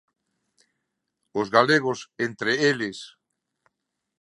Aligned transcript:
Os 1.39 1.47
galegos 1.55 1.99
entre 2.27 2.51
eles... 2.69 2.97